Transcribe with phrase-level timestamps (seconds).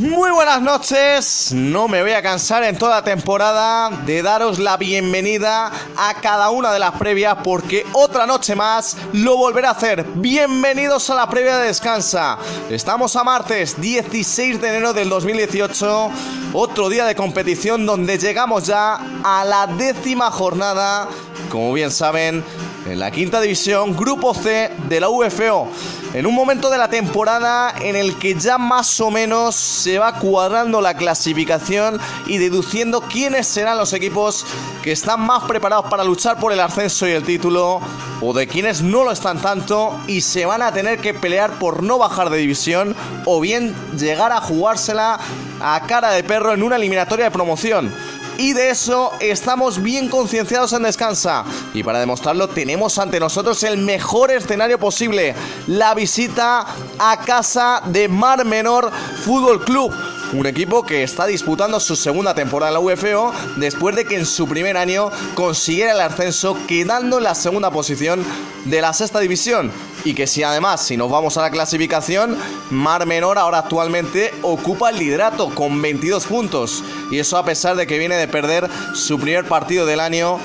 [0.00, 5.70] Muy buenas noches, no me voy a cansar en toda temporada de daros la bienvenida
[5.94, 10.04] a cada una de las previas porque otra noche más lo volveré a hacer.
[10.14, 12.38] Bienvenidos a la previa de Descansa.
[12.70, 16.10] Estamos a martes 16 de enero del 2018,
[16.54, 21.08] otro día de competición donde llegamos ya a la décima jornada,
[21.50, 22.42] como bien saben,
[22.86, 25.68] en la quinta división, grupo C de la UFO.
[26.12, 30.18] En un momento de la temporada en el que ya más o menos se va
[30.18, 34.44] cuadrando la clasificación y deduciendo quiénes serán los equipos
[34.82, 37.80] que están más preparados para luchar por el ascenso y el título,
[38.20, 41.82] o de quienes no lo están tanto y se van a tener que pelear por
[41.82, 45.20] no bajar de división, o bien llegar a jugársela
[45.60, 47.92] a cara de perro en una eliminatoria de promoción
[48.40, 51.44] y de eso estamos bien concienciados en Descansa.
[51.74, 55.34] Y para demostrarlo tenemos ante nosotros el mejor escenario posible,
[55.66, 56.64] la visita
[56.98, 58.90] a casa de Mar Menor
[59.24, 59.92] Fútbol Club.
[60.32, 64.24] Un equipo que está disputando su segunda temporada en la UFO después de que en
[64.24, 68.24] su primer año consiguiera el ascenso quedando en la segunda posición
[68.64, 69.72] de la sexta división.
[70.04, 72.36] Y que si además, si nos vamos a la clasificación,
[72.70, 76.84] Mar Menor ahora actualmente ocupa el liderato con 22 puntos.
[77.10, 80.38] Y eso a pesar de que viene de perder su primer partido del año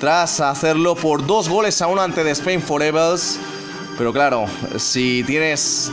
[0.00, 3.16] tras hacerlo por dos goles a uno ante The Spain Forever.
[3.96, 5.92] Pero claro, si tienes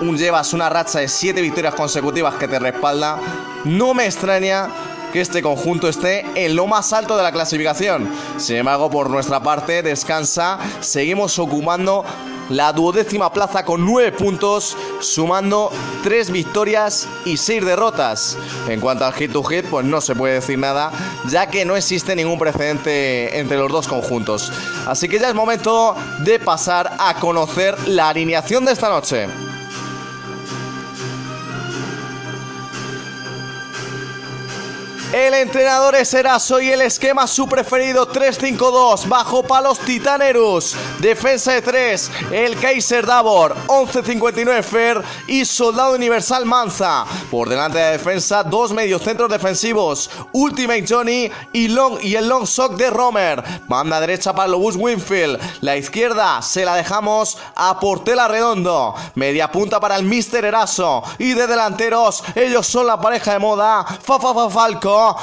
[0.00, 3.18] un llevas una racha de 7 victorias consecutivas que te respalda,
[3.64, 4.68] no me extraña
[5.12, 8.10] que este conjunto esté en lo más alto de la clasificación.
[8.36, 12.04] Sin embargo, por nuestra parte, descansa, seguimos ocupando
[12.50, 15.70] la duodécima plaza con 9 puntos, sumando
[16.04, 18.36] 3 victorias y 6 derrotas.
[18.68, 20.92] En cuanto al hit to hit, pues no se puede decir nada,
[21.28, 24.52] ya que no existe ningún precedente entre los dos conjuntos.
[24.86, 29.26] Así que ya es momento de pasar a conocer la alineación de esta noche.
[35.12, 40.74] El entrenador es Eraso y el esquema su preferido 3-5-2 bajo palos Titanerus.
[40.98, 47.04] Defensa de 3, el Kaiser Davor, 11-59 Fer y Soldado Universal Manza.
[47.30, 52.74] Por delante de defensa, dos mediocentros defensivos, Ultimate Johnny y, long, y el Long Sock
[52.74, 53.42] de Romer.
[53.68, 55.38] Banda derecha para Lobus Winfield.
[55.60, 58.94] La izquierda se la dejamos a Portela Redondo.
[59.14, 61.04] Media punta para el Mister Eraso.
[61.18, 64.66] Y de delanteros, ellos son la pareja de moda, Fafa Fa,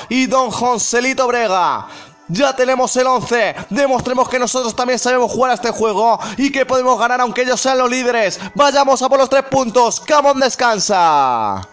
[0.10, 1.88] Y Don Joncelito Brega.
[2.28, 3.56] Ya tenemos el 11.
[3.70, 7.60] Demostremos que nosotros también sabemos jugar a este juego y que podemos ganar aunque ellos
[7.60, 8.40] sean los líderes.
[8.56, 10.00] Vayamos a por los tres puntos.
[10.00, 11.73] Camón descansa.